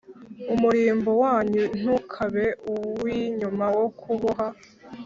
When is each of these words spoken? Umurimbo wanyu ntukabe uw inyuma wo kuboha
Umurimbo 0.53 1.11
wanyu 1.23 1.63
ntukabe 1.79 2.45
uw 2.71 3.01
inyuma 3.19 3.65
wo 3.77 3.87
kuboha 3.99 4.47